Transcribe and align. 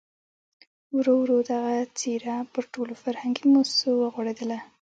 ورو 0.95 1.13
ورو 1.21 1.37
دغه 1.51 1.73
څېره 1.99 2.35
پر 2.53 2.63
ټولو 2.73 2.93
فرهنګي 3.03 3.45
مؤسسو 3.53 3.89
وغوړېدله. 3.97 4.59